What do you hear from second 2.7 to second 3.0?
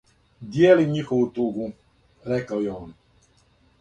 он."